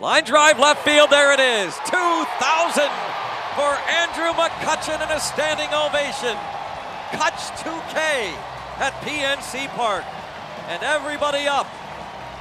[0.00, 1.76] Line drive left field, there it is.
[1.84, 2.88] 2,000
[3.52, 6.32] for Andrew McCutchen and a standing ovation.
[7.12, 8.32] Cutch 2K
[8.80, 10.04] at PNC Park.
[10.68, 11.66] And everybody up,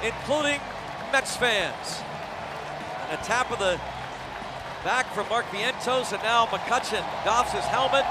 [0.01, 0.61] including
[1.11, 2.01] Mets fans.
[3.03, 3.77] And a tap of the
[4.85, 8.05] back from Mark Vientos, and now McCutchen doffs his helmet,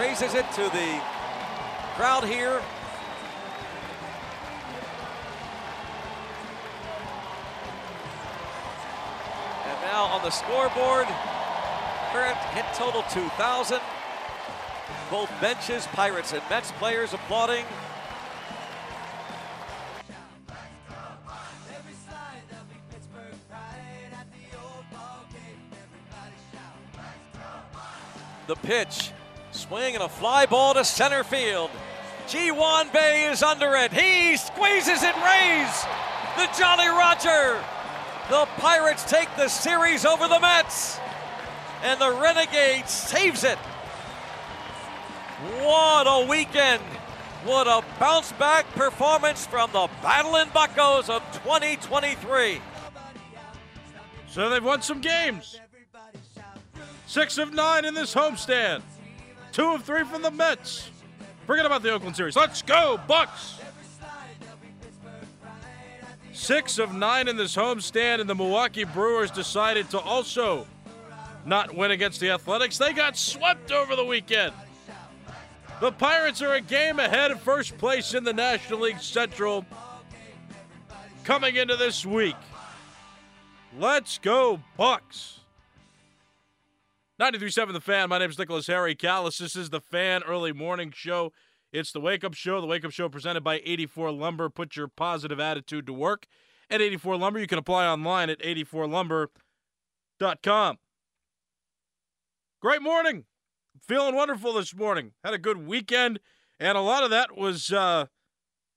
[0.00, 1.02] raises it to the
[1.96, 2.62] crowd here.
[9.92, 11.06] Now on the scoreboard,
[12.12, 13.78] current hit total 2,000.
[15.10, 17.66] Both benches, Pirates and Mets players applauding.
[28.46, 29.10] The pitch,
[29.50, 31.70] swing and a fly ball to center field.
[32.28, 33.92] Ji Hwan Bae is under it.
[33.92, 35.84] He squeezes it, Raise.
[36.38, 37.62] The Jolly Roger.
[38.28, 40.98] The Pirates take the series over the Mets.
[41.82, 43.58] And the Renegade saves it.
[45.60, 46.82] What a weekend.
[47.44, 52.60] What a bounce back performance from the Battling Buckos of 2023.
[54.28, 55.58] So they've won some games.
[57.06, 58.82] Six of nine in this homestand.
[59.50, 60.88] Two of three from the Mets.
[61.46, 62.36] Forget about the Oakland series.
[62.36, 63.58] Let's go, Bucks!
[66.32, 70.66] Six of nine in this homestand, and the Milwaukee Brewers decided to also
[71.44, 72.78] not win against the Athletics.
[72.78, 74.52] They got swept over the weekend.
[75.80, 79.66] The Pirates are a game ahead of first place in the National League Central
[81.24, 82.36] coming into this week.
[83.78, 85.40] Let's go, Bucks.
[87.20, 88.08] 93.7 The Fan.
[88.08, 89.38] My name is Nicholas Harry Callis.
[89.38, 91.32] This is the Fan Early Morning Show.
[91.72, 92.60] It's the Wake Up Show.
[92.60, 94.50] The Wake Up Show presented by 84 Lumber.
[94.50, 96.26] Put your positive attitude to work
[96.68, 97.40] at 84 Lumber.
[97.40, 100.78] You can apply online at 84lumber.com.
[102.60, 103.24] Great morning.
[103.80, 105.12] Feeling wonderful this morning.
[105.24, 106.20] Had a good weekend,
[106.60, 108.04] and a lot of that was uh,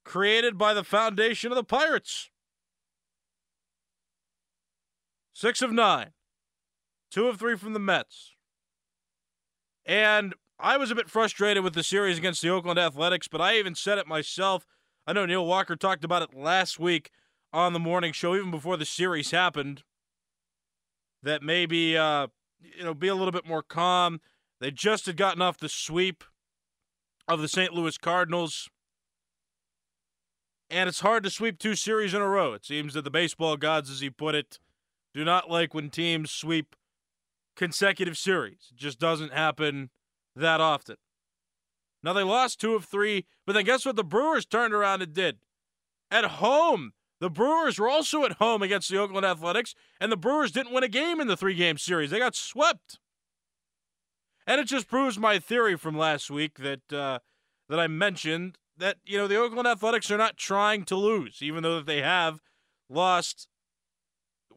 [0.04, 2.30] created by the foundation of the Pirates.
[5.34, 6.12] Six of nine,
[7.10, 8.32] two of three from the Mets.
[9.84, 13.58] And I was a bit frustrated with the series against the Oakland Athletics, but I
[13.58, 14.66] even said it myself.
[15.06, 17.10] I know Neil Walker talked about it last week
[17.52, 19.82] on the morning show, even before the series happened,
[21.22, 22.28] that maybe uh,
[22.60, 24.20] you know be a little bit more calm.
[24.60, 26.24] They just had gotten off the sweep
[27.28, 27.74] of the St.
[27.74, 28.70] Louis Cardinals.
[30.70, 32.54] And it's hard to sweep two series in a row.
[32.54, 34.58] It seems that the baseball gods, as he put it,
[35.14, 36.74] do not like when teams sweep
[37.54, 38.70] consecutive series.
[38.72, 39.90] It just doesn't happen
[40.36, 40.96] that often.
[42.02, 45.12] Now they lost two of three, but then guess what the Brewers turned around and
[45.12, 45.38] did?
[46.10, 50.52] At home, the Brewers were also at home against the Oakland Athletics, and the Brewers
[50.52, 52.10] didn't win a game in the three game series.
[52.10, 52.98] They got swept.
[54.46, 57.18] And it just proves my theory from last week that uh,
[57.68, 61.62] that I mentioned that you know the Oakland Athletics are not trying to lose, even
[61.62, 62.40] though they have
[62.88, 63.48] lost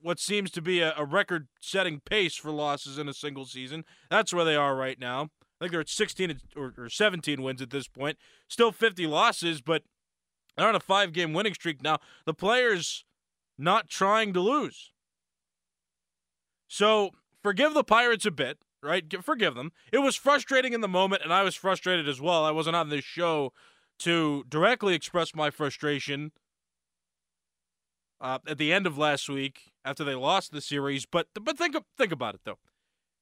[0.01, 3.83] what seems to be a, a record-setting pace for losses in a single season.
[4.09, 5.29] That's where they are right now.
[5.59, 8.17] I think they're at 16 or, or 17 wins at this point.
[8.47, 9.83] Still 50 losses, but
[10.55, 11.97] they're on a five-game winning streak now.
[12.25, 13.03] The players
[13.57, 14.91] not trying to lose.
[16.67, 17.11] So
[17.43, 19.03] forgive the Pirates a bit right?
[19.23, 19.71] Forgive them.
[19.91, 22.45] It was frustrating in the moment, and I was frustrated as well.
[22.45, 23.53] I wasn't on this show
[23.99, 26.31] to directly express my frustration
[28.21, 31.05] uh, at the end of last week after they lost the series.
[31.05, 32.59] But but think think about it though.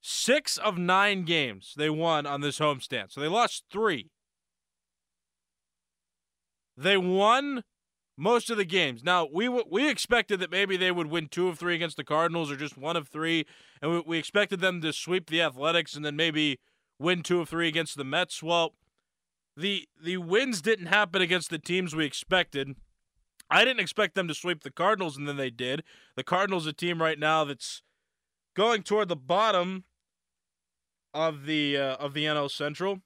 [0.01, 4.09] Six of nine games they won on this homestand, so they lost three.
[6.77, 7.63] They won
[8.17, 9.03] most of the games.
[9.03, 12.03] Now we w- we expected that maybe they would win two of three against the
[12.03, 13.45] Cardinals or just one of three,
[13.81, 16.59] and we, we expected them to sweep the Athletics and then maybe
[16.99, 18.41] win two of three against the Mets.
[18.41, 18.73] Well,
[19.55, 22.75] the the wins didn't happen against the teams we expected.
[23.49, 25.83] I didn't expect them to sweep the Cardinals, and then they did.
[26.15, 27.81] The Cardinals, a team right now that's
[28.57, 29.83] going toward the bottom
[31.13, 33.01] of the uh, of the NL Central.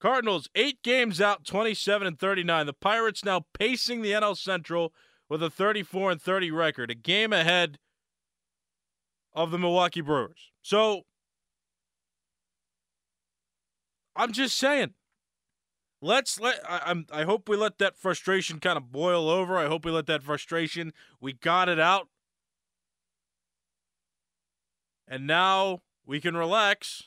[0.00, 2.64] Cardinals eight games out, twenty-seven and thirty-nine.
[2.64, 4.94] The Pirates now pacing the NL Central
[5.28, 7.78] with a thirty-four and thirty record, a game ahead
[9.34, 10.52] of the Milwaukee Brewers.
[10.62, 11.02] So
[14.16, 14.94] I'm just saying.
[16.02, 19.58] Let's let I, I'm I hope we let that frustration kind of boil over.
[19.58, 22.08] I hope we let that frustration we got it out.
[25.10, 27.02] And now we can relax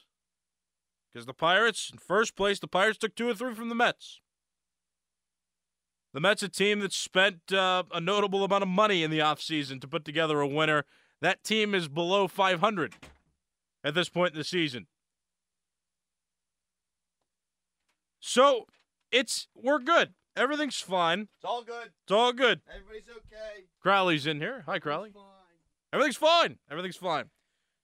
[1.11, 4.19] because the Pirates, in first place, the Pirates took two or three from the Mets.
[6.13, 9.79] The Mets, a team that spent uh, a notable amount of money in the offseason
[9.81, 10.83] to put together a winner.
[11.21, 12.95] That team is below 500
[13.83, 14.88] at this point in the season.
[18.19, 18.65] So
[19.11, 20.13] it's we're good.
[20.35, 21.29] Everything's fine.
[21.38, 21.91] It's all good.
[22.03, 22.61] It's all good.
[22.69, 23.65] Everybody's okay.
[23.81, 24.63] Crowley's in here.
[24.65, 25.09] Hi, Crowley.
[25.09, 25.25] It's fine.
[25.94, 26.57] Everything's fine.
[26.69, 27.29] Everything's fine.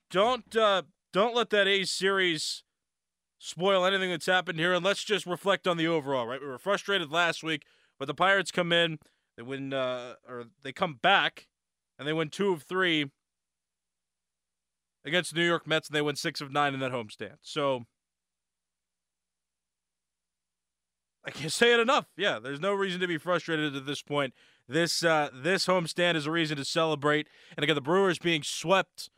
[0.09, 0.83] Don't uh,
[1.13, 2.63] don't let that A's series
[3.37, 6.27] spoil anything that's happened here, and let's just reflect on the overall.
[6.27, 7.63] Right, we were frustrated last week,
[7.97, 8.99] but the Pirates come in,
[9.37, 11.47] they win, uh, or they come back,
[11.97, 13.11] and they win two of three
[15.05, 17.37] against the New York Mets, and they win six of nine in that homestand.
[17.41, 17.85] So
[21.23, 22.07] I can't say it enough.
[22.17, 24.33] Yeah, there's no reason to be frustrated at this point.
[24.67, 29.09] This uh, this homestand is a reason to celebrate, and again, the Brewers being swept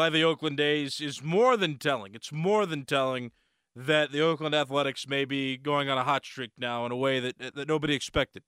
[0.00, 2.14] by the Oakland A's is more than telling.
[2.14, 3.32] It's more than telling
[3.76, 7.20] that the Oakland Athletics may be going on a hot streak now in a way
[7.20, 8.42] that that nobody expected.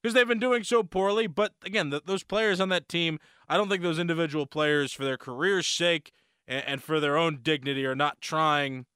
[0.00, 3.18] Because they've been doing so poorly, but again, the, those players on that team,
[3.48, 6.12] I don't think those individual players, for their career's sake
[6.46, 8.86] and, and for their own dignity, are not trying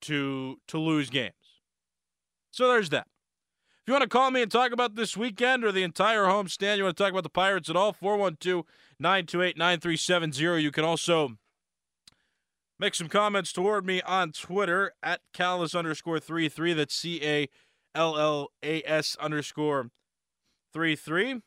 [0.00, 1.34] to to lose games.
[2.50, 3.08] So there's that.
[3.82, 6.76] If you want to call me and talk about this weekend or the entire homestand,
[6.76, 8.66] you want to talk about the Pirates at all, 412
[8.98, 10.62] 928 9370.
[10.62, 11.38] You can also
[12.78, 16.74] make some comments toward me on Twitter at Callas underscore 33.
[16.74, 17.48] That's C A
[17.94, 19.90] L L A S underscore
[20.74, 21.40] 33.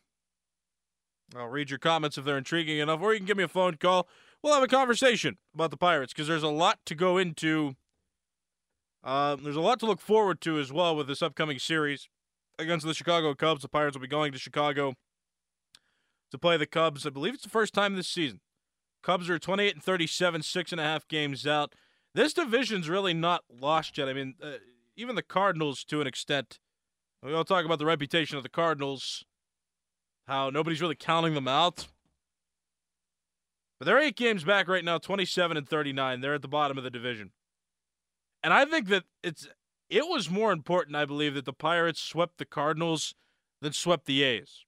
[1.35, 3.75] I'll read your comments if they're intriguing enough, or you can give me a phone
[3.75, 4.07] call.
[4.41, 7.75] We'll have a conversation about the Pirates because there's a lot to go into.
[9.03, 12.09] Uh, there's a lot to look forward to as well with this upcoming series
[12.59, 13.61] against the Chicago Cubs.
[13.61, 14.93] The Pirates will be going to Chicago
[16.31, 17.05] to play the Cubs.
[17.05, 18.41] I believe it's the first time this season.
[19.03, 21.73] Cubs are 28 and 37, six and a half games out.
[22.15, 24.07] This division's really not lost yet.
[24.07, 24.53] I mean, uh,
[24.95, 26.59] even the Cardinals, to an extent,
[27.21, 29.25] we all talk about the reputation of the Cardinals,
[30.27, 31.87] how nobody's really counting them out.
[33.79, 36.21] But they're eight games back right now, 27 and 39.
[36.21, 37.31] They're at the bottom of the division.
[38.41, 39.47] And I think that it's
[39.89, 43.13] it was more important, I believe, that the Pirates swept the Cardinals
[43.61, 44.65] than swept the A's.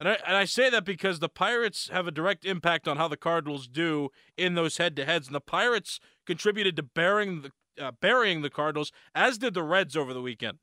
[0.00, 3.08] And I, and I say that because the Pirates have a direct impact on how
[3.08, 7.50] the Cardinals do in those head-to-heads, and the Pirates contributed to burying the
[7.80, 10.58] uh, burying the Cardinals, as did the Reds over the weekend.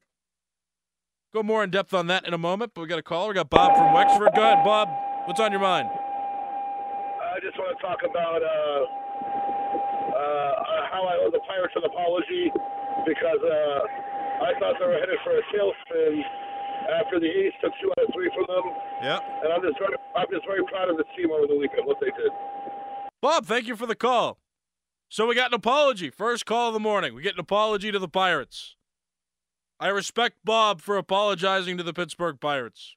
[1.33, 3.29] Go more in depth on that in a moment, but we got a caller.
[3.29, 4.31] We got Bob from Wexford.
[4.35, 4.89] Go ahead, Bob.
[5.25, 5.89] What's on your mind?
[5.91, 8.47] I just want to talk about uh,
[10.15, 12.51] uh, how I owe the Pirates an apology
[13.03, 16.21] because uh, I thought they were headed for a tailspin
[17.01, 18.65] after the East took two out of three from them,
[19.01, 19.19] Yeah.
[19.43, 21.97] and I'm just very, I'm just very proud of the team over the weekend what
[21.99, 22.31] they did.
[23.21, 24.37] Bob, thank you for the call.
[25.09, 26.09] So we got an apology.
[26.09, 27.15] First call of the morning.
[27.15, 28.75] We get an apology to the Pirates.
[29.79, 32.95] I respect Bob for apologizing to the Pittsburgh Pirates.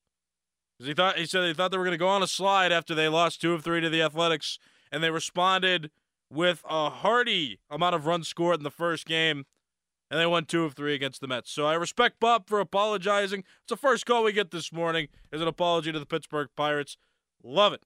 [0.79, 2.95] He thought he said they thought they were going to go on a slide after
[2.95, 4.59] they lost two of three to the Athletics,
[4.93, 5.91] and they responded
[6.31, 9.45] with a hearty amount of runs scored in the first game,
[10.11, 11.51] and they won two of three against the Mets.
[11.51, 13.41] So I respect Bob for apologizing.
[13.41, 16.97] It's the first call we get this morning is an apology to the Pittsburgh Pirates.
[17.43, 17.83] Love it.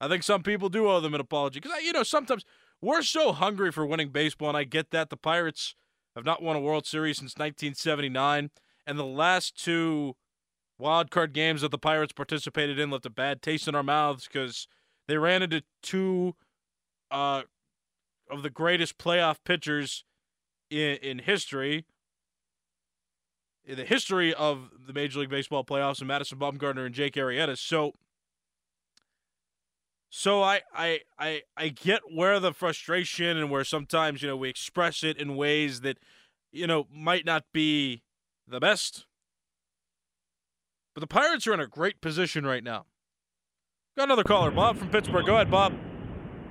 [0.00, 2.44] I think some people do owe them an apology because you know sometimes
[2.82, 5.74] we're so hungry for winning baseball, and I get that the Pirates
[6.14, 8.50] have not won a World Series since 1979,
[8.86, 10.16] and the last two
[10.78, 14.26] wild card games that the Pirates participated in left a bad taste in our mouths
[14.26, 14.68] because
[15.08, 16.34] they ran into two
[17.10, 17.42] uh,
[18.30, 20.04] of the greatest playoff pitchers
[20.70, 21.84] in, in history.
[23.64, 27.58] In the history of the Major League Baseball playoffs, and Madison Bumgarner and Jake Arrieta.
[27.58, 27.94] So,
[30.08, 34.48] so I, I I I get where the frustration and where sometimes you know we
[34.48, 35.98] express it in ways that
[36.52, 38.02] you know might not be
[38.46, 39.04] the best.
[40.94, 42.86] But the Pirates are in a great position right now.
[43.98, 45.26] Got another caller, Bob from Pittsburgh.
[45.26, 45.72] Go ahead, Bob.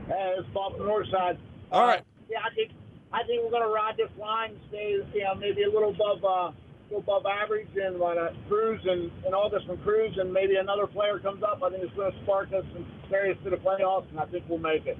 [0.07, 1.38] Hey, it's Bob from Northside.
[1.72, 2.01] All Uh, right.
[2.29, 2.72] Yeah, I think
[3.15, 6.51] I think we're gonna ride this line, stay you know maybe a little above uh,
[6.91, 10.86] little above average, and when uh, Cruz and, and August and Cruz, and maybe another
[10.86, 11.63] player comes up.
[11.63, 14.25] I think it's going to spark us and carry us to the playoffs, and I
[14.25, 14.98] think we'll make it.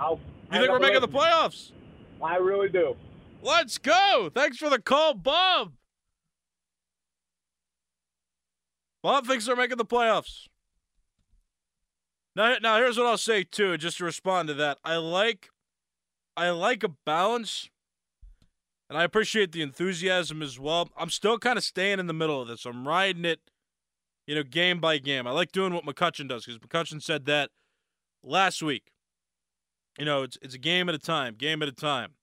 [0.00, 0.18] I'll
[0.52, 1.70] You think we're making the playoffs?
[2.22, 2.96] I really do.
[3.40, 4.30] Let's go.
[4.34, 5.74] Thanks for the call, Bob.
[9.02, 10.48] Bob thinks they're making the playoffs.
[12.34, 14.78] Now, now here's what I'll say too, just to respond to that.
[14.82, 15.50] I like,
[16.36, 17.70] I like a balance,
[18.88, 20.90] and I appreciate the enthusiasm as well.
[20.96, 22.66] I'm still kind of staying in the middle of this.
[22.66, 23.40] I'm riding it,
[24.26, 25.26] you know, game by game.
[25.26, 27.50] I like doing what McCutchen does because McCutchen said that
[28.22, 28.90] last week.
[29.98, 32.14] You know, it's it's a game at a time, game at a time.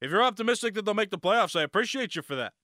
[0.00, 2.54] If you're optimistic that they'll make the playoffs, I appreciate you for that.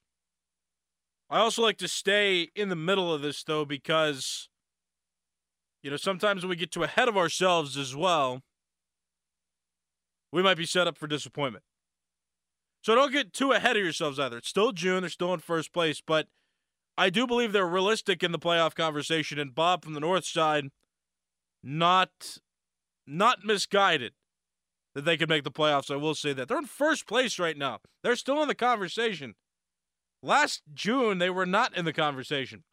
[1.30, 4.48] I also like to stay in the middle of this, though, because,
[5.82, 8.42] you know, sometimes when we get too ahead of ourselves as well,
[10.32, 11.64] we might be set up for disappointment.
[12.82, 14.38] So don't get too ahead of yourselves either.
[14.38, 16.28] It's still June, they're still in first place, but
[16.96, 19.38] I do believe they're realistic in the playoff conversation.
[19.38, 20.70] And Bob from the North Side,
[21.62, 22.38] not,
[23.06, 24.12] not misguided
[24.94, 25.92] that they could make the playoffs.
[25.92, 26.48] I will say that.
[26.48, 27.78] They're in first place right now.
[28.02, 29.34] They're still in the conversation.
[30.22, 32.64] Last June, they were not in the conversation.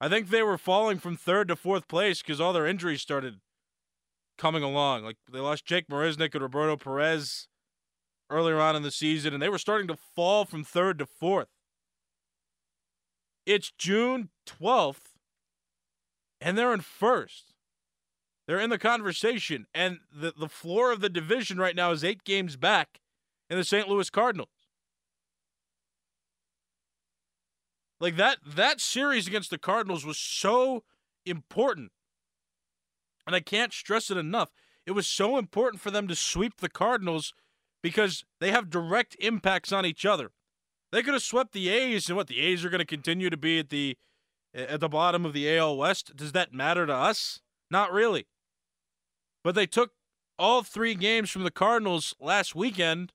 [0.00, 3.40] I think they were falling from third to fourth place because all their injuries started
[4.38, 5.04] coming along.
[5.04, 7.48] Like they lost Jake Marisnick and Roberto Perez
[8.30, 11.48] earlier on in the season, and they were starting to fall from third to fourth.
[13.46, 15.12] It's June 12th,
[16.40, 17.54] and they're in first.
[18.46, 22.24] They're in the conversation, and the, the floor of the division right now is eight
[22.24, 23.00] games back
[23.48, 23.88] in the St.
[23.88, 24.48] Louis Cardinals.
[28.00, 30.84] Like that that series against the Cardinals was so
[31.24, 31.92] important.
[33.26, 34.50] And I can't stress it enough.
[34.86, 37.32] It was so important for them to sweep the Cardinals
[37.82, 40.30] because they have direct impacts on each other.
[40.92, 43.36] They could have swept the A's and what the A's are going to continue to
[43.36, 43.96] be at the
[44.54, 46.14] at the bottom of the AL West.
[46.14, 47.40] Does that matter to us?
[47.70, 48.26] Not really.
[49.42, 49.90] But they took
[50.38, 53.12] all three games from the Cardinals last weekend,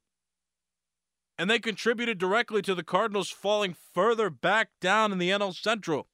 [1.37, 6.07] and they contributed directly to the Cardinals falling further back down in the NL Central.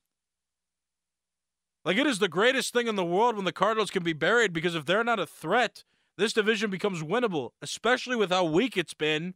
[1.86, 4.52] Like, it is the greatest thing in the world when the Cardinals can be buried
[4.52, 5.84] because if they're not a threat,
[6.18, 9.36] this division becomes winnable, especially with how weak it's been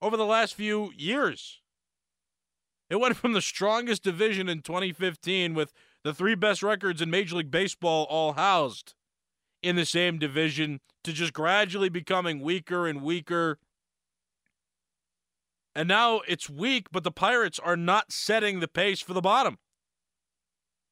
[0.00, 1.60] over the last few years.
[2.88, 5.72] It went from the strongest division in 2015 with
[6.04, 8.94] the three best records in Major League Baseball all housed
[9.62, 13.58] in the same division to just gradually becoming weaker and weaker.
[15.74, 19.58] And now it's weak, but the Pirates are not setting the pace for the bottom.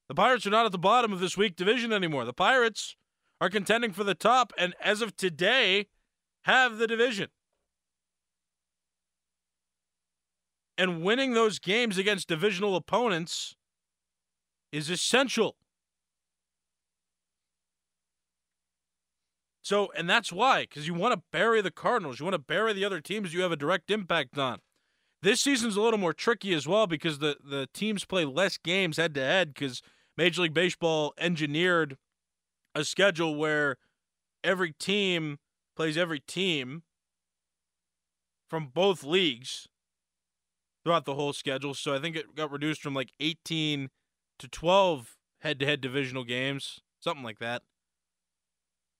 [0.08, 2.24] The Pirates are not at the bottom of this weak division anymore.
[2.24, 2.96] The Pirates
[3.40, 5.86] are contending for the top, and as of today,
[6.44, 7.28] have the division.
[10.78, 13.56] And winning those games against divisional opponents
[14.72, 15.56] is essential.
[19.62, 22.20] So, and that's why, because you want to bury the Cardinals.
[22.20, 24.58] You want to bury the other teams you have a direct impact on.
[25.22, 28.96] This season's a little more tricky as well because the, the teams play less games
[28.96, 29.82] head to head because
[30.16, 31.98] Major League Baseball engineered
[32.74, 33.76] a schedule where
[34.42, 35.38] every team
[35.76, 36.82] plays every team
[38.48, 39.68] from both leagues
[40.84, 41.74] throughout the whole schedule.
[41.74, 43.90] So I think it got reduced from like 18
[44.38, 47.62] to 12 head to head divisional games, something like that.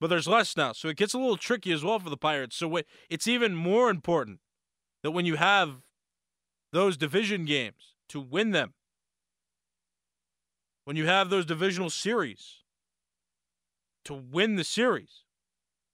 [0.01, 0.73] But there's less now.
[0.73, 2.57] So it gets a little tricky as well for the Pirates.
[2.57, 4.41] So it's even more important
[5.03, 5.83] that when you have
[6.73, 8.75] those division games to win them,
[10.87, 12.63] when you have those divisional series
[14.05, 15.25] to win the series.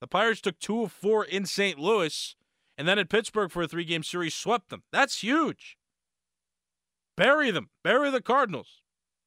[0.02, 1.78] The Pirates took two of four in St.
[1.78, 2.36] Louis
[2.76, 4.82] and then at Pittsburgh for a three game series swept them.
[4.92, 5.78] That's huge.
[7.16, 8.82] Bury them, bury the Cardinals.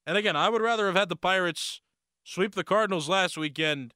[0.06, 1.82] And again, I would rather have had the Pirates
[2.24, 3.96] sweep the Cardinals last weekend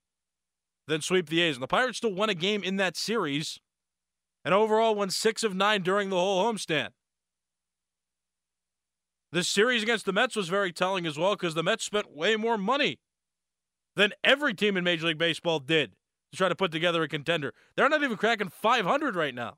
[0.87, 1.55] than sweep the A's.
[1.55, 3.59] And the Pirates still won a game in that series
[4.43, 6.89] and overall won six of nine during the whole homestand.
[9.31, 12.35] This series against the Mets was very telling as well because the Mets spent way
[12.35, 12.99] more money
[13.95, 15.91] than every team in Major League Baseball did
[16.31, 17.53] to try to put together a contender.
[17.75, 19.57] They're not even cracking 500 right now.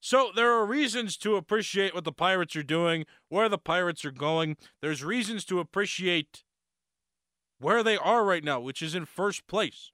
[0.00, 4.10] So there are reasons to appreciate what the Pirates are doing, where the Pirates are
[4.10, 4.56] going.
[4.80, 6.42] There's reasons to appreciate
[7.60, 9.92] where they are right now, which is in first place.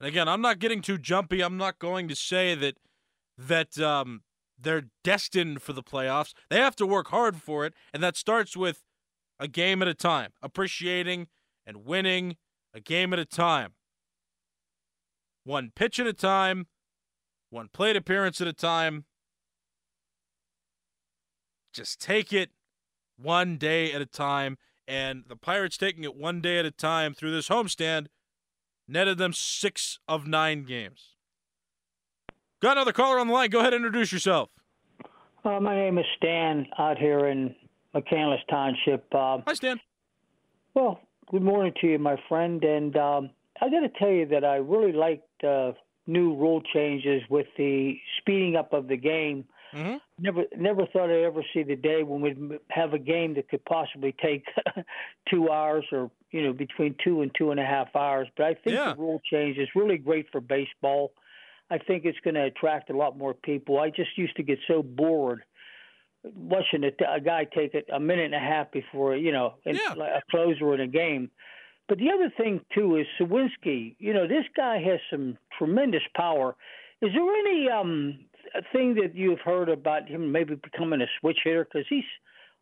[0.00, 1.42] And again, I'm not getting too jumpy.
[1.42, 2.76] I'm not going to say that
[3.36, 4.22] that um,
[4.58, 6.32] they're destined for the playoffs.
[6.50, 8.82] They have to work hard for it, and that starts with
[9.38, 11.28] a game at a time, appreciating
[11.66, 12.36] and winning
[12.74, 13.72] a game at a time,
[15.44, 16.66] one pitch at a time,
[17.50, 19.04] one plate appearance at a time.
[21.72, 22.50] Just take it
[23.16, 24.58] one day at a time.
[24.88, 28.06] And the Pirates taking it one day at a time through this homestand
[28.88, 31.11] netted them six of nine games.
[32.62, 33.50] Got another caller on the line.
[33.50, 34.48] Go ahead and introduce yourself.
[35.44, 37.54] Uh, my name is Stan out here in
[37.94, 39.04] McCandless Township.
[39.12, 39.80] Uh, Hi, Stan.
[40.74, 41.00] well,
[41.30, 42.62] good morning to you, my friend.
[42.62, 45.72] And um, I got to tell you that I really liked uh,
[46.06, 49.44] new rule changes with the speeding up of the game.
[49.74, 50.00] Mhm.
[50.20, 53.64] Never, never thought I'd ever see the day when we'd have a game that could
[53.64, 54.44] possibly take
[55.30, 58.28] two hours or you know between two and two and a half hours.
[58.36, 58.92] But I think Yeah.
[58.92, 61.12] the rule change is really great for baseball.
[61.74, 63.78] I think it's going to attract a lot more people.
[63.80, 65.42] I just used to get so bored
[66.34, 69.76] watching a, a guy take it a minute and a half before you know in,
[69.76, 69.94] Yeah.
[69.96, 71.30] like a closer in a game.
[71.88, 73.96] But the other thing too is Suwinski.
[73.98, 76.54] You know, this guy has some tremendous power.
[77.00, 78.18] Is there any um
[78.72, 81.64] thing that you've heard about him maybe becoming a switch hitter?
[81.64, 82.04] Because he's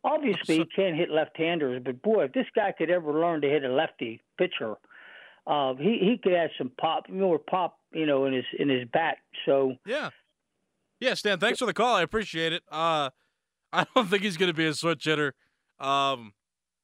[0.05, 3.64] obviously he can't hit left-handers, but boy, if this guy could ever learn to hit
[3.64, 4.76] a lefty pitcher,
[5.47, 8.87] uh, he he could add some pop, more pop, you know, in his in his
[8.93, 9.19] bat.
[9.47, 10.11] So Yeah.
[11.01, 11.97] Yeah, Stan, thanks for the call.
[11.97, 12.63] I appreciate it.
[12.71, 13.11] Uh
[13.73, 15.35] I don't think he's gonna be a switch hitter.
[15.79, 16.35] Um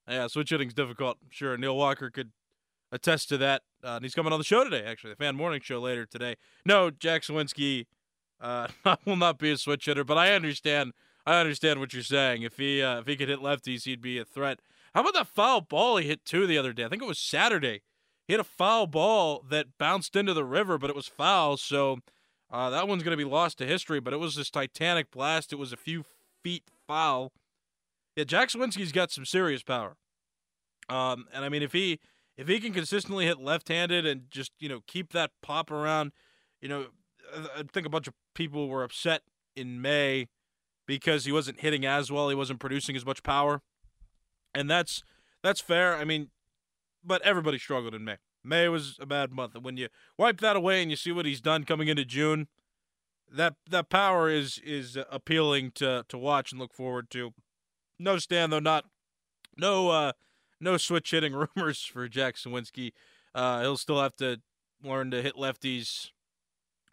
[0.09, 1.19] yeah, switch hitting's difficult.
[1.23, 2.31] I'm sure Neil Walker could
[2.93, 3.63] attest to that.
[3.83, 6.37] Uh, and he's coming on the show today, actually, the fan morning show later today.
[6.65, 7.87] No, Jack Suwinski
[8.41, 8.69] uh
[9.05, 10.93] will not be a switch hitter, but I understand
[11.27, 12.43] I understand what you're saying.
[12.43, 14.61] If he uh, if he could hit lefties, he'd be a threat.
[14.95, 16.85] How about that foul ball he hit two the other day?
[16.85, 17.83] I think it was Saturday.
[18.27, 22.01] He hit a foul ball that bounced into the river, but it was foul, so
[22.51, 25.53] uh, that one's going to be lost to history, but it was this Titanic blast.
[25.53, 26.05] It was a few
[26.43, 27.33] feet foul.
[28.17, 29.97] Yeah, Jack Suwinski's got some serious power.
[30.89, 32.01] Um, and I mean, if he
[32.37, 36.13] if he can consistently hit left-handed and just you know keep that pop around,
[36.61, 36.87] you know,
[37.35, 39.23] I think a bunch of people were upset
[39.57, 40.29] in May
[40.87, 42.29] because he wasn't hitting as well.
[42.29, 43.63] He wasn't producing as much power,
[44.55, 45.03] and that's
[45.43, 45.97] that's fair.
[45.97, 46.31] I mean,
[47.07, 48.17] but everybody struggled in May.
[48.45, 49.89] May was a bad month, and when you
[50.19, 52.49] wipe that away and you see what he's done coming into June,
[53.33, 57.33] that that power is is appealing to to watch and look forward to.
[57.99, 58.85] No stand though, not
[59.57, 60.13] no uh
[60.61, 62.93] no switch hitting rumors for Jack Suwinski.
[63.35, 64.41] Uh, he'll still have to
[64.83, 66.11] learn to hit lefties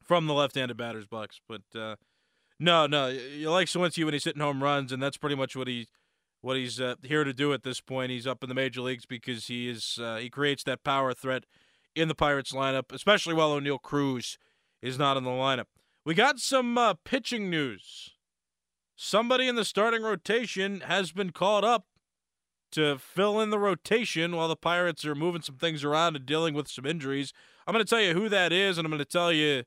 [0.04, 1.96] from the left-handed batter's box, but uh,
[2.60, 5.68] no, no, you like Suwinski when he's hitting home runs, and that's pretty much what
[5.68, 5.88] he
[6.44, 8.12] what he's uh, here to do at this point.
[8.12, 11.46] He's up in the major leagues because he is uh, he creates that power threat
[11.96, 14.38] in the Pirates lineup, especially while Oneil Cruz
[14.82, 15.68] is not in the lineup.
[16.06, 18.12] We got some uh, pitching news.
[18.96, 21.86] Somebody in the starting rotation has been called up
[22.74, 26.54] to fill in the rotation while the Pirates are moving some things around and dealing
[26.54, 27.32] with some injuries.
[27.66, 29.64] I'm going to tell you who that is, and I'm going to tell you.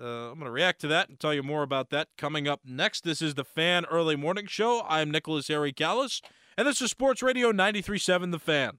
[0.00, 2.60] Uh, I'm going to react to that and tell you more about that coming up
[2.64, 3.04] next.
[3.04, 4.84] This is the Fan Early Morning Show.
[4.88, 6.20] I'm Nicholas Harry Callis,
[6.58, 8.78] and this is Sports Radio 93.7 The Fan.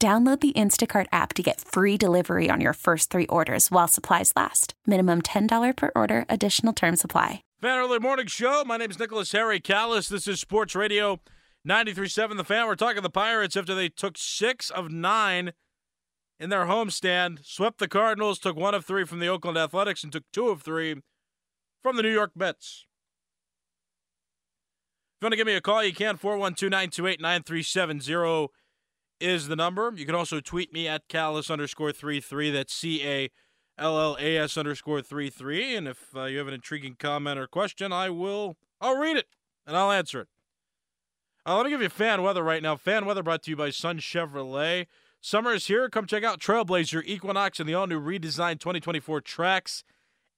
[0.00, 4.32] Download the Instacart app to get free delivery on your first three orders while supplies
[4.36, 4.74] last.
[4.86, 7.42] Minimum $10 per order, additional term supply.
[7.60, 8.62] Fan Early Morning Show.
[8.64, 10.08] My name is Nicholas Harry Callis.
[10.08, 11.18] This is Sports Radio
[11.66, 12.68] 93.7 The Fan.
[12.68, 15.52] We're talking the Pirates after they took six of nine
[16.38, 20.12] in their homestand, swept the Cardinals, took one of three from the Oakland Athletics, and
[20.12, 21.02] took two of three
[21.82, 22.86] from the New York Mets.
[25.16, 26.16] If you want to give me a call, you can.
[26.16, 28.48] 412 928 9370
[29.20, 29.92] is the number.
[29.94, 32.50] You can also tweet me at Callas underscore 33.
[32.50, 33.30] That's C A
[33.78, 35.76] L L A S underscore 33.
[35.76, 39.26] And if uh, you have an intriguing comment or question, I will, I'll read it
[39.66, 40.28] and I'll answer it.
[41.46, 42.76] Uh, let me give you fan weather right now.
[42.76, 44.86] Fan weather brought to you by Sun Chevrolet.
[45.20, 45.88] Summer is here.
[45.88, 49.82] Come check out Trailblazer, Equinox, and the all new redesigned 2024 Trax.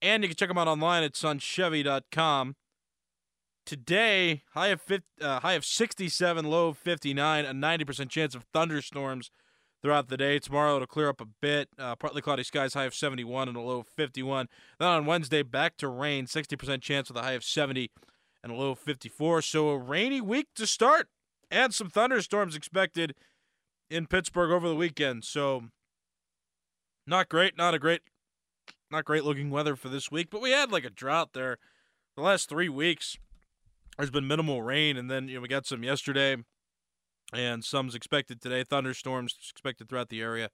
[0.00, 2.56] And you can check them out online at sunchevy.com.
[3.66, 8.44] Today, high of 50, uh, high of 67, low of 59, a 90% chance of
[8.52, 9.30] thunderstorms
[9.82, 10.38] throughout the day.
[10.38, 11.68] Tomorrow it'll clear up a bit.
[11.78, 14.48] Uh, partly cloudy skies, high of 71 and a low of 51.
[14.78, 17.90] Then on Wednesday, back to rain, 60% chance with a high of 70
[18.42, 19.42] and a low of 54.
[19.42, 21.08] So a rainy week to start,
[21.50, 23.14] and some thunderstorms expected
[23.88, 25.24] in Pittsburgh over the weekend.
[25.24, 25.64] So
[27.06, 28.02] Not great, not a great,
[28.90, 31.58] not great looking weather for this week, but we had like a drought there.
[32.16, 33.16] The last three weeks,
[34.00, 36.36] there's been minimal rain, and then you know we got some yesterday,
[37.32, 38.64] and some's expected today.
[38.64, 40.48] Thunderstorms expected throughout the area.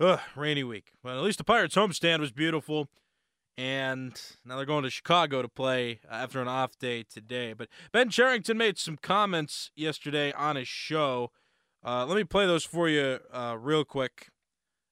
[0.00, 0.90] Ugh, rainy week.
[1.02, 2.88] Well, at least the Pirates' homestand was beautiful,
[3.56, 7.52] and now they're going to Chicago to play after an off day today.
[7.52, 11.30] But Ben Cherington made some comments yesterday on his show.
[11.84, 14.28] Uh, let me play those for you uh, real quick.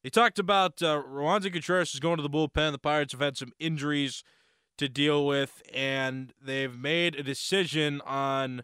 [0.05, 2.71] He talked about uh, Roansy Contreras is going to the bullpen.
[2.71, 4.23] The Pirates have had some injuries
[4.79, 8.63] to deal with, and they've made a decision on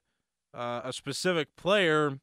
[0.54, 2.18] uh, a specific player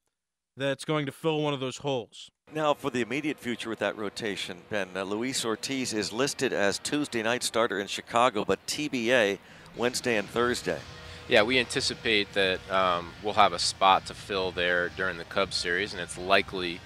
[0.57, 2.29] that's going to fill one of those holes.
[2.53, 6.79] Now, for the immediate future with that rotation, Ben, uh, Luis Ortiz is listed as
[6.79, 9.39] Tuesday night starter in Chicago, but TBA
[9.75, 10.79] Wednesday and Thursday.
[11.27, 15.55] Yeah, we anticipate that um, we'll have a spot to fill there during the Cubs
[15.55, 16.79] series, and it's likely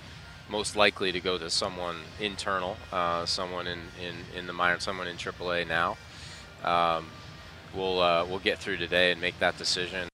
[0.49, 5.07] most likely to go to someone internal, uh, someone in, in, in the minor, someone
[5.07, 5.97] in AAA now.
[6.63, 7.07] Um,
[7.73, 10.09] we'll uh, we'll get through today and make that decision.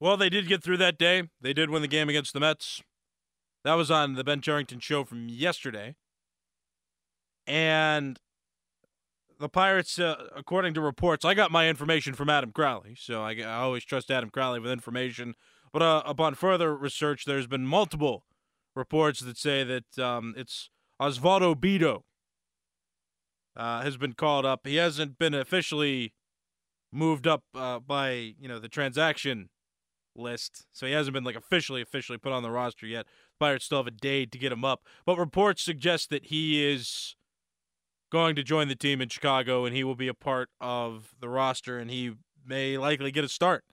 [0.00, 1.24] Well, they did get through that day.
[1.40, 2.82] They did win the game against the Mets.
[3.64, 5.94] That was on the Ben Cherington show from yesterday.
[7.46, 8.18] And
[9.40, 13.32] the Pirates, uh, according to reports, I got my information from Adam Crowley, so I,
[13.32, 15.34] I always trust Adam Crowley with information.
[15.72, 18.24] But uh, upon further research, there's been multiple
[18.76, 22.02] reports that say that um, it's Osvaldo Bido
[23.56, 24.66] uh, has been called up.
[24.66, 26.12] He hasn't been officially
[26.92, 29.48] moved up uh, by you know the transaction
[30.16, 33.06] list, so he hasn't been like officially officially put on the roster yet.
[33.38, 37.16] Pirates still have a day to get him up, but reports suggest that he is
[38.10, 41.28] going to join the team in Chicago and he will be a part of the
[41.28, 42.12] roster and he
[42.46, 43.64] may likely get a start.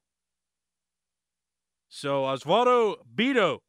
[1.90, 3.60] So Osvaldo Bido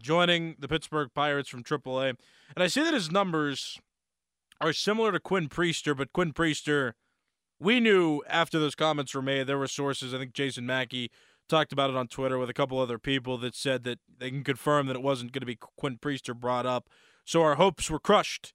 [0.00, 2.10] joining the Pittsburgh Pirates from AAA.
[2.54, 3.78] And I see that his numbers
[4.60, 6.92] are similar to Quinn Priester, but Quinn Priester,
[7.58, 10.14] we knew after those comments were made, there were sources.
[10.14, 11.10] I think Jason Mackey
[11.48, 14.44] talked about it on Twitter with a couple other people that said that they can
[14.44, 16.88] confirm that it wasn't going to be Quinn Priester brought up.
[17.24, 18.52] So our hopes were crushed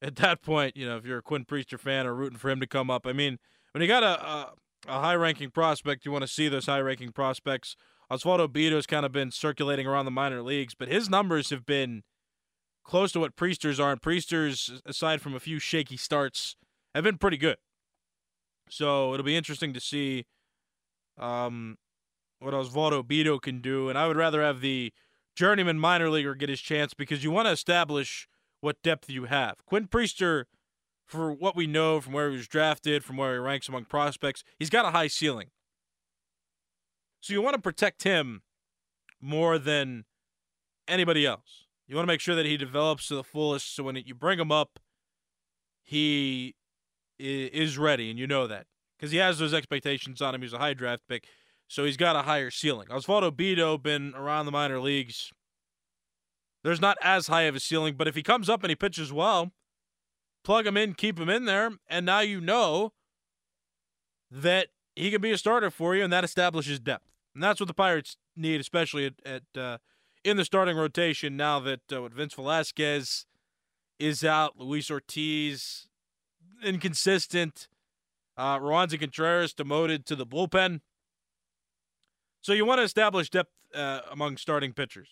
[0.00, 0.76] at that point.
[0.76, 3.06] You know, if you're a Quinn Priester fan or rooting for him to come up,
[3.06, 3.38] I mean,
[3.72, 4.52] when you got a, a,
[4.88, 7.76] a high ranking prospect, you want to see those high ranking prospects
[8.10, 12.02] Osvaldo Bido's kind of been circulating around the minor leagues, but his numbers have been
[12.86, 16.56] close to what Priester's are, and Priester's, aside from a few shaky starts,
[16.94, 17.56] have been pretty good.
[18.70, 20.26] So it'll be interesting to see
[21.18, 21.76] um,
[22.38, 24.92] what Osvaldo Bido can do, and I would rather have the
[25.34, 28.28] journeyman minor leaguer get his chance because you want to establish
[28.60, 29.56] what depth you have.
[29.66, 30.44] Quinn Priester,
[31.04, 34.42] for what we know from where he was drafted, from where he ranks among prospects,
[34.58, 35.48] he's got a high ceiling.
[37.20, 38.42] So you want to protect him
[39.20, 40.04] more than
[40.88, 41.65] anybody else.
[41.86, 44.40] You want to make sure that he develops to the fullest so when you bring
[44.40, 44.80] him up,
[45.82, 46.56] he
[47.18, 48.66] is ready, and you know that.
[48.98, 50.42] Because he has those expectations on him.
[50.42, 51.26] He's a high draft pick,
[51.68, 52.88] so he's got a higher ceiling.
[52.88, 55.32] Osvaldo Bido been around the minor leagues.
[56.64, 59.12] There's not as high of a ceiling, but if he comes up and he pitches
[59.12, 59.52] well,
[60.42, 62.92] plug him in, keep him in there, and now you know
[64.30, 67.06] that he can be a starter for you, and that establishes depth.
[67.34, 69.78] And that's what the Pirates need, especially at, at uh,
[70.26, 73.26] in the starting rotation now that uh, Vince Velasquez
[74.00, 75.86] is out, Luis Ortiz
[76.64, 77.68] inconsistent,
[78.36, 80.80] uh, Contreras demoted to the bullpen.
[82.42, 85.10] So you want to establish depth uh, among starting pitchers,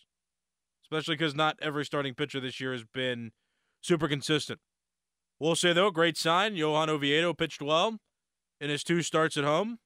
[0.82, 3.30] especially because not every starting pitcher this year has been
[3.82, 4.58] super consistent.
[5.38, 6.56] We'll say though, great sign.
[6.56, 7.98] Johan Oviedo pitched well
[8.60, 9.78] in his two starts at home.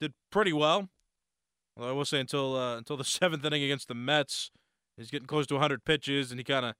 [0.00, 0.88] Did pretty well.
[1.76, 4.50] Well, I will say until uh, until the seventh inning against the Mets,
[4.96, 6.74] he's getting close to 100 pitches, and he kind of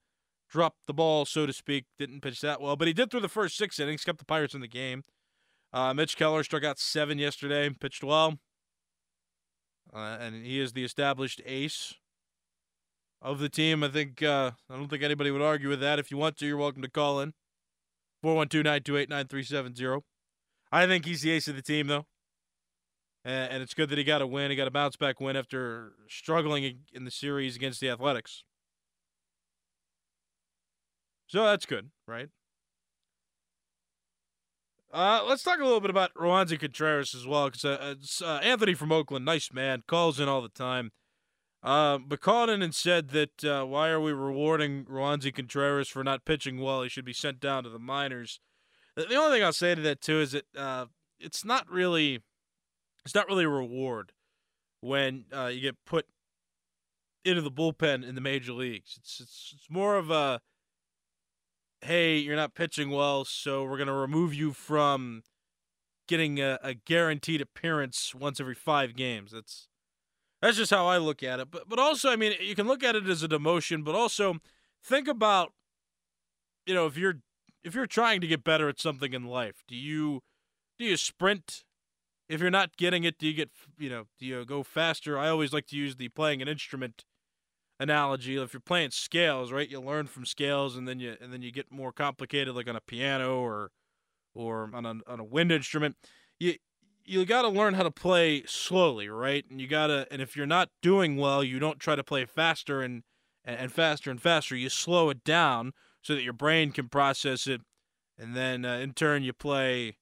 [0.48, 1.86] dropped the ball, so to speak.
[1.98, 4.54] Didn't pitch that well, but he did through the first six innings, kept the Pirates
[4.54, 5.04] in the game.
[5.72, 8.38] Uh, Mitch Keller struck out seven yesterday, pitched well,
[9.92, 11.94] uh, and he is the established ace
[13.20, 13.82] of the team.
[13.82, 15.98] I think uh, I don't think anybody would argue with that.
[15.98, 17.32] If you want to, you're welcome to call in
[18.24, 20.02] 412-928-9370.
[20.70, 22.06] I think he's the ace of the team, though
[23.24, 24.50] and it's good that he got a win.
[24.50, 28.44] He got a bounce back win after struggling in the series against the Athletics.
[31.26, 32.28] So that's good, right?
[34.92, 38.74] Uh, let's talk a little bit about Roansy Contreras as well, because uh, uh, Anthony
[38.74, 40.92] from Oakland, nice man, calls in all the time.
[41.64, 46.04] Uh, but called in and said that uh, why are we rewarding Roansy Contreras for
[46.04, 46.82] not pitching well?
[46.82, 48.38] He should be sent down to the minors.
[48.96, 50.86] The only thing I'll say to that too is that uh,
[51.18, 52.20] it's not really
[53.04, 54.12] it's not really a reward
[54.80, 56.06] when uh, you get put
[57.24, 58.96] into the bullpen in the major leagues.
[58.98, 60.40] It's, it's it's more of a
[61.84, 65.22] hey, you're not pitching well, so we're to remove you from
[66.08, 69.32] getting a, a, guaranteed appearance once every five games.
[69.32, 69.68] That's
[70.40, 71.50] that's just how I look at it.
[71.50, 74.36] But but also, I mean, you can look at it as a demotion, but also
[74.82, 75.52] think about,
[76.66, 77.20] you know, if you're
[77.62, 80.22] if you're trying to get better at something in life, do you
[80.78, 81.64] do you sprint?
[82.28, 85.18] If you're not getting it, do you get you know do you go faster?
[85.18, 87.04] I always like to use the playing an instrument
[87.78, 88.36] analogy.
[88.36, 91.52] If you're playing scales, right, you learn from scales, and then you and then you
[91.52, 93.70] get more complicated, like on a piano or
[94.34, 95.96] or on a on a wind instrument.
[96.38, 96.54] You
[97.04, 99.44] you got to learn how to play slowly, right?
[99.50, 102.24] And you got to and if you're not doing well, you don't try to play
[102.24, 103.02] faster and
[103.44, 104.56] and faster and faster.
[104.56, 107.60] You slow it down so that your brain can process it,
[108.18, 109.96] and then uh, in turn you play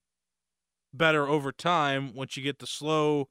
[0.93, 2.13] better over time.
[2.13, 3.29] Once you get the slow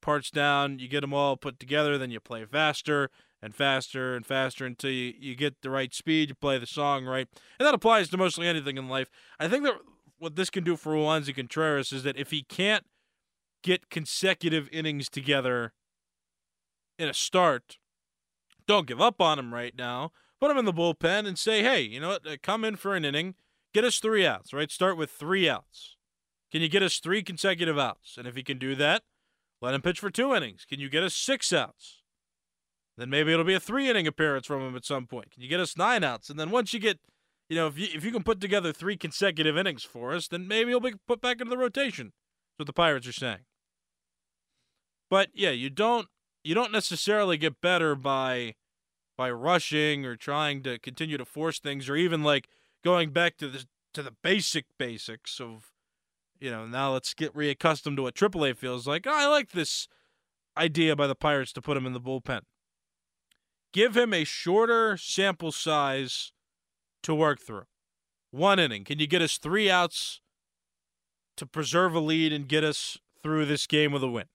[0.00, 3.10] parts down, you get them all put together, then you play faster
[3.42, 7.04] and faster and faster until you, you get the right speed, you play the song
[7.04, 7.28] right.
[7.58, 9.10] And that applies to mostly anything in life.
[9.38, 9.74] I think that
[10.18, 12.84] what this can do for Roansy Contreras is that if he can't
[13.62, 15.72] get consecutive innings together
[16.98, 17.78] in a start,
[18.66, 20.12] don't give up on him right now.
[20.38, 22.26] Put him in the bullpen and say, hey, you know what?
[22.26, 23.34] Uh, come in for an inning,
[23.74, 24.70] get us three outs, right?
[24.70, 25.96] Start with three outs.
[26.50, 28.16] Can you get us three consecutive outs?
[28.18, 29.02] And if he can do that,
[29.60, 30.64] let him pitch for two innings.
[30.68, 32.02] Can you get us six outs?
[32.96, 35.30] Then maybe it'll be a three inning appearance from him at some point.
[35.30, 36.28] Can you get us nine outs?
[36.28, 36.98] And then once you get,
[37.48, 40.48] you know, if you, if you can put together three consecutive innings for us, then
[40.48, 42.06] maybe he'll be put back into the rotation.
[42.06, 43.40] That's what the Pirates are saying.
[45.08, 46.08] But yeah, you don't
[46.44, 48.54] you don't necessarily get better by
[49.16, 52.48] by rushing or trying to continue to force things or even like
[52.84, 55.72] going back to the to the basic basics of
[56.40, 59.06] you know, now let's get reaccustomed to what AAA feels like.
[59.06, 59.88] Oh, I like this
[60.56, 62.40] idea by the Pirates to put him in the bullpen.
[63.72, 66.32] Give him a shorter sample size
[67.02, 67.64] to work through.
[68.30, 68.84] One inning.
[68.84, 70.20] Can you get us three outs
[71.36, 74.26] to preserve a lead and get us through this game with a win?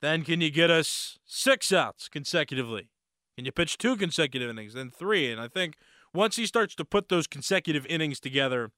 [0.00, 2.90] Then can you get us six outs consecutively?
[3.36, 5.30] Can you pitch two consecutive innings, then three?
[5.30, 5.74] And I think
[6.12, 8.70] once he starts to put those consecutive innings together,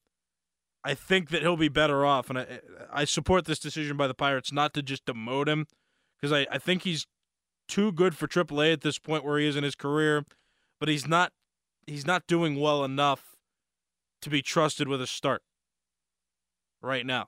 [0.83, 2.29] I think that he'll be better off.
[2.29, 2.59] And I,
[2.91, 5.67] I support this decision by the Pirates not to just demote him
[6.19, 7.05] because I, I think he's
[7.67, 10.25] too good for AAA at this point where he is in his career,
[10.79, 11.33] but he's not
[11.85, 13.35] he's not doing well enough
[14.21, 15.41] to be trusted with a start
[16.81, 17.27] right now.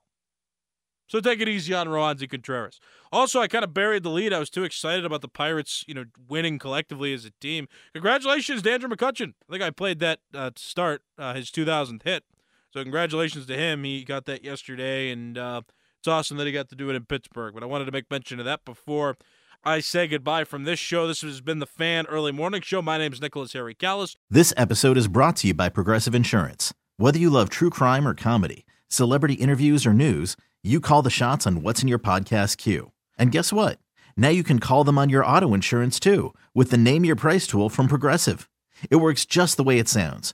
[1.07, 2.79] So take it easy on Roansy Contreras.
[3.11, 4.31] Also, I kind of buried the lead.
[4.31, 7.67] I was too excited about the Pirates, you know, winning collectively as a team.
[7.93, 9.33] Congratulations to Andrew McCutchen.
[9.49, 12.23] I think I played that uh, start uh, his 2000th hit.
[12.71, 13.83] So congratulations to him.
[13.83, 15.61] He got that yesterday, and uh,
[15.99, 17.53] it's awesome that he got to do it in Pittsburgh.
[17.53, 19.17] But I wanted to make mention of that before
[19.63, 21.07] I say goodbye from this show.
[21.07, 22.81] This has been the Fan Early Morning Show.
[22.81, 24.15] My name is Nicholas Harry Callis.
[24.29, 26.73] This episode is brought to you by Progressive Insurance.
[26.97, 31.47] Whether you love true crime or comedy, celebrity interviews or news, you call the shots
[31.47, 32.91] on what's in your podcast queue.
[33.17, 33.79] And guess what?
[34.15, 37.47] Now you can call them on your auto insurance too with the Name Your Price
[37.47, 38.47] tool from Progressive.
[38.91, 40.33] It works just the way it sounds